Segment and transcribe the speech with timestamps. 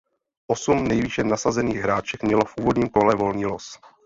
[0.47, 3.79] Osm nejvýše nasazených hráček mělo v úvodním kole volný los.